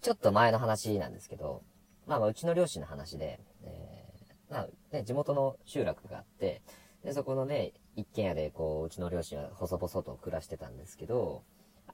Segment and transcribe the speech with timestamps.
[0.00, 1.62] ちょっと前の話なんですけど、
[2.06, 6.62] まあまあ、うちの両親の話で、えー、まあ、ね、地元の集落があって、
[7.04, 11.42] で、そこのね、一軒家で、こう、うちの両親は細々と暮らしてたんですけど、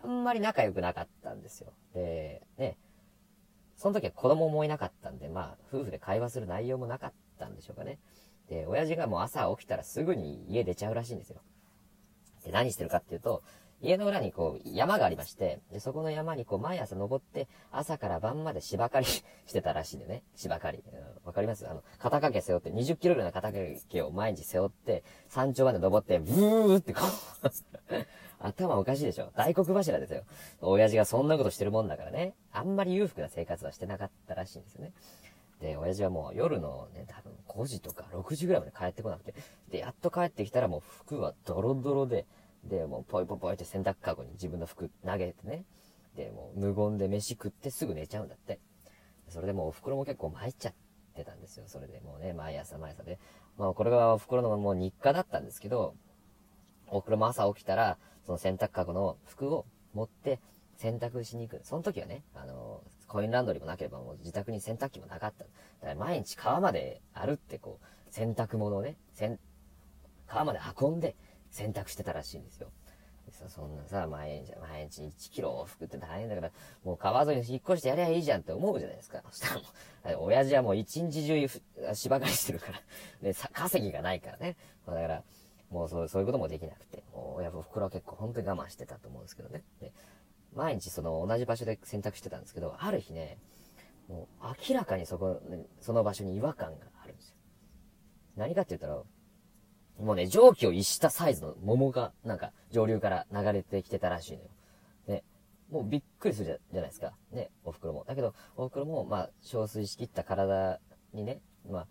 [0.02, 1.72] あんまり仲良くなかったんですよ。
[1.94, 2.76] で、ね、
[3.76, 7.98] その時は子供もいなかったんで、まあ、夫婦で会話する内容もなかったんでしょうかね。
[8.48, 11.40] で、親父がもう朝起きたらすぐに家出ちゃうらしいんですよ。
[12.44, 13.42] で、何してるかっていうと、
[13.82, 19.22] 家の裏にこう、山がありまして、で、そこの山にこう、毎朝登って、朝から晩まで芝刈りし
[19.52, 20.22] てたらしいんでね。
[20.34, 20.84] 芝刈り。
[21.24, 21.68] わ、かります？
[21.68, 27.00] あの、肩掛け背負って、20キロぐらいの肩掛けを毎日背負って、山頂まで登って、ブーってこ
[27.42, 27.48] う
[28.40, 30.22] 頭おかしいでしょ大黒柱ですよ。
[30.60, 32.34] 親父がそんなことしてるもんだからね。
[32.52, 34.92] あんまり裕福な生活はしてなかったらしいんですよね。
[35.60, 39.34] で、親父はもう夜のね、多分5時とか6時ぐらいまで帰ってこなくて、
[39.70, 42.26] で、やっと帰ってきたらもう服はドロドロで、
[42.68, 45.64] で、もうポイポイポイって洗濯かごに自分の服投げてね。
[46.16, 48.58] で、もう無言で飯食ってすぐ寝ちゃうんだって。
[49.28, 50.74] それでもうお袋も結構参っちゃっ
[51.14, 51.64] てたんですよ。
[51.66, 53.18] それでもうね、毎朝毎朝で。
[53.56, 55.94] まあこれがお袋のもう日課だったんですけど、
[56.88, 60.40] お袋も朝起きたら、その洗濯かごの服を持って
[60.76, 61.64] 洗濯しに行く。
[61.64, 65.44] その時はね、あの、コインランドリーもなければもう自宅に洗濯機もなかった。
[65.44, 69.38] だから毎日川まで歩ってこう、洗濯物をね、洗、
[70.26, 71.16] 川まで運んで
[71.56, 72.70] 洗濯してたらしいんですよ。
[73.36, 76.50] さ、そんなさ、毎日、毎日1キロ往復って大変だから、
[76.84, 79.22] もう川沿いに引っ越してやりゃいいじゃんって思うじゃないですか。
[79.30, 81.48] そしたらもう、親父はもう一日中
[81.94, 82.80] 芝刈りしてるから、
[83.20, 84.56] ね、稼ぎがないからね。
[84.86, 85.22] まだから、
[85.70, 89.62] もうそうそういうこともできなくて、もう親父、袋は結構本当に我慢してたと思うんですけどね。
[89.80, 89.92] で
[90.54, 93.38] 毎日その同じ場所で洗濯してたんですけど、ある日ね、
[94.08, 95.42] もう明らかにそこ、
[95.80, 97.34] その場所に違和感があるんですよ。
[98.36, 99.02] 何かって言ったら、
[99.98, 104.48] もうね、蒸気を逸したサイズの桃が、なんか、上流から流れてきてたらしいのよ。
[105.08, 105.24] ね。
[105.70, 107.14] もうびっくりするじゃないですか。
[107.32, 108.04] ね、お袋も。
[108.04, 110.80] だけど、お袋も、まあ、憔悴しきった体
[111.12, 111.86] にね、まあ、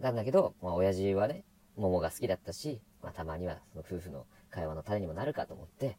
[0.00, 1.44] なんだけど、まあ、親父はね、
[1.76, 5.98] 桃が好きだったし、まあ、たまには、その夫婦の会話の種にもなるかと思って、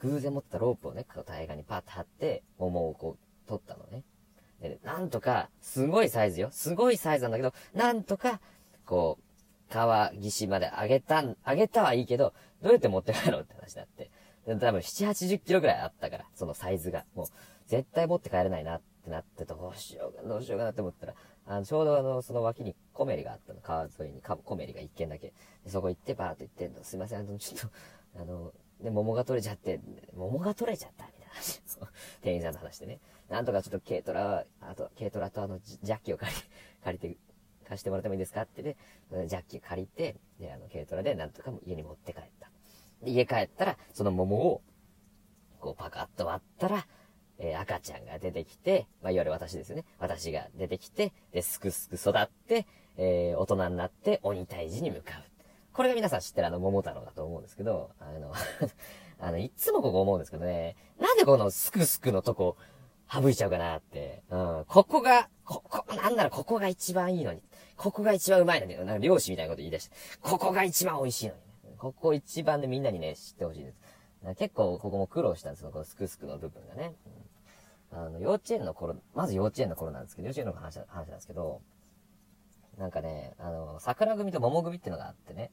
[0.00, 4.02] 偶然持ってたロープをね、大河にパッと張って、桃をこう、取ったのね。
[4.60, 6.48] で、なんとか、すごいサイズよ。
[6.50, 8.40] すごいサイズなんだけど、なんとか、
[8.86, 9.23] こう、
[9.74, 14.10] 川岸まで上げたん、上げたはいいけど、どうやって持って帰ろうって話になって。
[14.46, 17.04] 多分7、80キロぐらいあったから、そのサイズが。
[17.16, 17.26] もう、
[17.66, 21.14] 絶対持って帰れないなってなってどうしようか、どうしようかなって思ったら、
[21.46, 23.60] あの、ちょうどあの、その脇にコメリがあったの。
[23.60, 25.32] 川沿いにコメリが一軒だけ。
[25.66, 29.80] そこ行ってバーって行ってんの、すいません、あの、ちょっと、あの、で、桃が取れちゃって、
[30.14, 31.60] 桃が取れちゃったみたいな話。
[32.22, 33.00] 店員さんと話してね。
[33.28, 36.36] なんとかちょっと軽トラ、あと、軽トラとあの、ジャッキを借り、
[36.84, 37.18] 借りて
[37.64, 38.42] 貸してもらってもいいですか？
[38.42, 38.76] ってで、
[39.26, 42.50] ジャッキ借りて、で、あの、軽トラでなんとか家に持って帰った。
[43.02, 44.62] で、家帰ったら、その桃を、
[45.60, 46.86] こうパカッと割ったら、
[47.38, 49.84] えー、赤ちゃんが出てきて、まあ、いわゆる私ですよね。
[49.98, 52.66] 私が出てきて、で、すくすく育って、
[52.96, 55.22] えー、大人になって鬼退治に向かう。
[55.72, 58.32] これが皆さん知ってるあの桃太郎だと思うんですけど、あの
[59.18, 62.56] あの、いつもここ思うんですけどね、なんでこのすくすくのとこ、
[63.10, 64.22] 省いちゃうかなって。
[64.30, 64.64] うん。
[64.66, 67.42] ここが、ここ、なんならここが一番いいのに。
[67.76, 68.76] ここが一番うまいのに。
[68.76, 69.96] なんか漁師みたいなこと言い出して。
[70.20, 71.46] ここが一番美味しいのに、ね。
[71.78, 73.78] ここ一番でみんなにね、知ってほしいです。
[74.36, 76.94] 結構ここも苦労したんですよ、このスクスクの部分がね。
[77.92, 81.60] うん、あの、幼稚園の頃、まず幼稚園の頃なんですけど、幼稚園の話話なんですけど、
[82.78, 85.50] なんかね、あの、桜組と桃組っていうのがあってね。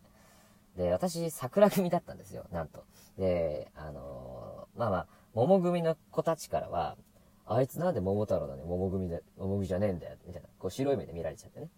[0.78, 2.86] で、私、桜組だったんですよ、なんと。
[3.18, 6.98] で、あのまあまあ、桃組の子たちからは、
[7.46, 10.48] あいつなんで桃太郎だね、桃組で、桃組じゃねえんだよ、みたいな。
[10.60, 11.70] こう白い目で見られちゃってね。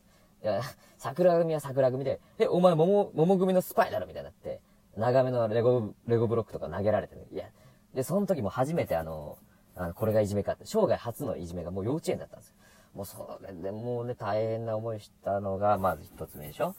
[0.43, 0.61] いや、
[0.97, 4.59] 桜組は桜組で、え、お前桃、桃組のスパイだろみたいになって、
[4.97, 7.25] 長めのレゴ、レゴブロックとか投げられてね。
[7.31, 7.45] いや、
[7.93, 9.37] で、その時も初めてあの、
[9.75, 12.55] あの、これがいじめかって、生涯初のいじめがもう幼稚園だったんですよ。
[12.93, 16.75] もうそれでもうね、大変な思いしたのが、まず一つ目でしょ。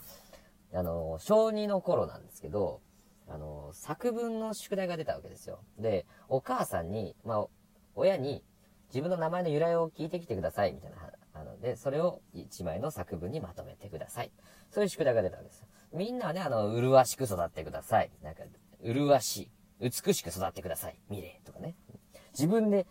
[0.75, 2.83] あの、小2の頃なんですけど、
[3.29, 5.61] あの、作文の宿題が出たわけですよ。
[5.79, 7.47] で、お母さんに、まあ、
[7.95, 8.45] 親に、
[8.89, 10.97] 自分の名前の由来を聞いてきてください、みたいな。
[11.35, 14.31] あの、で、それを一枚の作文にまとめてください。
[14.71, 15.67] そういう宿題が出たんですよ。
[15.93, 18.11] みんなはね、あの、麗しく育ってください。
[18.23, 18.43] なんか、
[18.83, 19.51] 麗しい。
[19.81, 20.99] 美しく育ってください。
[21.11, 21.75] ミレとかね。
[22.33, 22.87] 自分で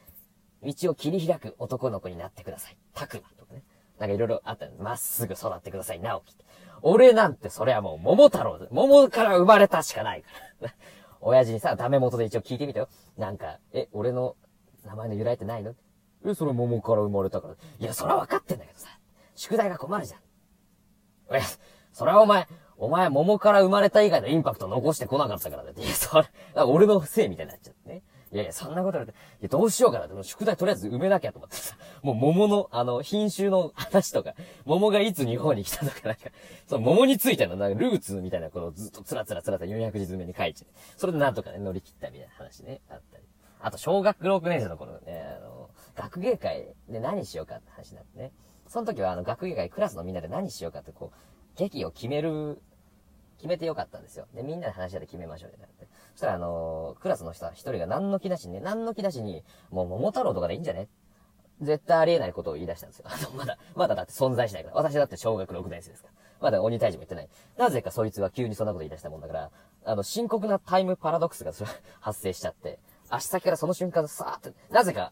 [0.62, 2.78] 道を切り開く男の子になってください。
[2.94, 3.64] たくまとかね。
[4.00, 6.00] なんかいろいろあったまっすぐ育ってください。
[6.00, 6.36] 直樹。
[6.82, 10.28] 俺なんてそれはもう桃太郎桃から生まれたしかないか
[10.62, 10.74] ら。
[11.22, 12.90] 親父にさ、ダメ元で一応聞いてみたよ。
[13.18, 14.36] なんか、え、俺の
[14.86, 15.74] 名前の由来ってないの？
[16.26, 17.56] え、それ桃から生まれたから。
[17.80, 18.88] いや、それは分かってんだけどさ。
[19.36, 20.20] 宿題が困るじゃん。
[21.36, 21.42] え、
[21.92, 22.48] それはお前、
[22.78, 25.82] お前桃から生まれた以外のインパクト残してこなかったからだって。
[25.82, 26.28] いや、それ、
[26.64, 28.04] 俺のせいみたいになっちゃってね。
[28.34, 34.34] いやいや、そんなこと言われて、いや、どうしようかなって、宿題とりあえず埋めなきゃと思ってさ、もう桃の、あの、品種の話とか、
[34.66, 36.22] 桃がいつ日本に来たとか、なんか、
[36.68, 40.66] その桃についての、なんかルーツみたいなことをずっとつらつらつらつら400字詰めに書いて、
[40.98, 43.24] それでなんとかね、乗り切ったみたいな話ね、あったり。
[43.60, 44.93] あと、小学6年生の頃、
[46.04, 48.32] 学芸会で何しようかって話になってね。
[48.68, 52.62] その時は、あの、学芸会、クラスのみんなで何しようかって、こう、劇を決める
[53.38, 54.28] 決めてよかったんですよ。
[54.34, 55.88] で、みんなで話し合って決めましょうってなって。
[56.14, 60.88] そしたら、あのー、クラスの人は一人が何の気なしにね、何の気なしに、もう桃太郎とかでいいんじゃね？
[61.62, 63.06] 絶対ありえないことを言い出したんですよ。
[63.08, 64.76] あの、まだ、まだだって存在しないから。
[64.76, 66.14] 私だって小学6年生ですから。
[66.42, 67.30] まだ鬼退治も言ってない。
[67.58, 69.52] なぜかそいつは急にそんなこと言い出したもんだから、
[69.86, 71.52] あの、深刻なタイムパラドックスが
[72.00, 72.80] 発生しちゃって、
[73.10, 75.12] 足先からその瞬間さーって、なぜか、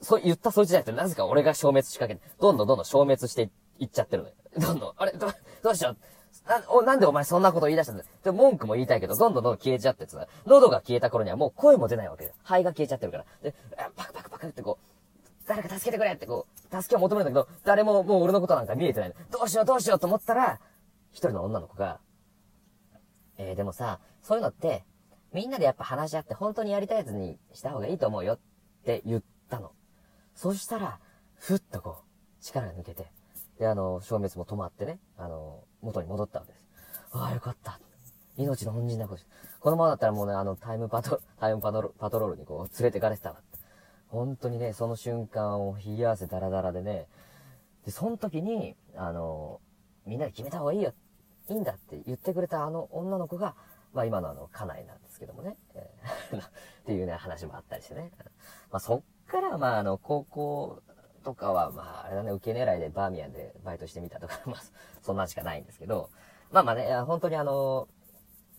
[0.00, 4.34] そう言ったそいつじゃなくて、なぜか俺が消滅しかけて、どんどんどんどん消滅していっちゃってるのよ。
[4.58, 5.28] どんどん、あれ、ど、
[5.62, 5.96] どうしよう。
[6.48, 12.32] な、お、なんでお前そんなこと言い出したんだで、文句も言いたいけど、どんどんどんどん消えちゃってさ、喉が消えた頃にはもう声も出ないわけよ。
[12.42, 13.24] 肺が消えちゃってるから。
[13.42, 13.54] で、
[13.96, 14.90] パクパクパクってこう、
[15.46, 19.14] 誰か助けてくれってこう、助けを求めるんだけど、誰ももう俺のことなんか見えてない。
[19.30, 20.60] どうしようどうしようと思ったら、
[21.10, 22.00] 一人の女の子が、
[23.36, 24.84] えー、でもさ、そういうのって、
[25.32, 28.38] みんなでやっぱ話し合って本当にやりたいやつにした方がいいと思うよっ
[28.84, 29.72] て言ったの。
[30.40, 30.98] そしたら、
[31.36, 33.12] ふっとこう、力が抜けて、
[33.58, 36.64] で、あの、消滅も止まってね、あの、元に戻ったわけです。
[37.12, 37.78] ああ、よかった。
[38.38, 39.18] 命の恩人だ、こ
[39.60, 43.42] このままだったらもうね、あの、タイムパト、タイムパトロパトロールにこう、連れてかれてたわ。
[44.08, 47.06] 本当にね、その瞬間を冷や汗ダラダラでね、
[47.84, 49.60] で、その時に、あの、
[50.06, 50.94] みんなで決めた方がいいよ。
[51.50, 53.56] いいんだって言ってくれたあの女の子が、
[53.92, 55.58] まあ今のあの、家内なんですけどもね。
[55.74, 56.42] えー っ
[56.86, 58.10] ていうね、話もあったりしてね。
[58.70, 60.82] まあそっから、まああの、高校
[61.24, 64.62] とかは、まあ、あれだね、受け狙いでバーミヤンでバイトしてみたとか、 まあ、
[65.02, 66.10] そんなしかないんですけど、
[66.50, 67.88] まあまあね、本当にあの、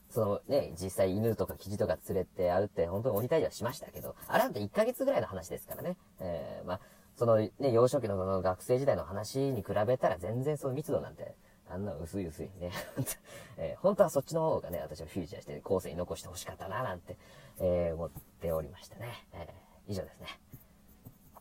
[0.10, 5.98] そのね、実際犬とかキジとか連れて会うって本当に鬼退治はしましたけど、あれなんて1ヶ月ぐらいの話ですからね。
[6.20, 6.80] えー、まあ、
[7.16, 11.36] そのね、幼少期のその学生時代の話に比べたら全然その密度なんて、
[11.70, 12.72] あんな薄い薄いね。
[13.58, 17.18] えー、本当はそっちの方がね、私はフューチャーして後世に残して欲しかったな、なんて、
[17.60, 19.28] えー、思っておりましたね。
[19.34, 20.28] えー、以上ですね。